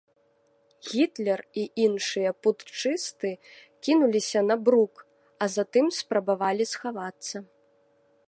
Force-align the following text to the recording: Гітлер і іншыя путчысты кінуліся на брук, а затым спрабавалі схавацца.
Гітлер 0.91 1.41
і 1.63 1.65
іншыя 1.83 2.29
путчысты 2.47 3.31
кінуліся 3.87 4.41
на 4.49 4.55
брук, 4.69 4.93
а 5.45 5.51
затым 5.59 5.85
спрабавалі 6.01 6.63
схавацца. 6.73 7.37